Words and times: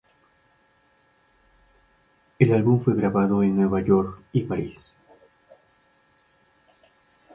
El 2.39 2.53
álbum 2.55 2.83
fue 2.83 2.95
grabado 2.95 3.43
en 3.43 3.55
Nueva 3.55 3.83
York 3.83 4.19
y 4.31 4.41
París. 4.41 4.79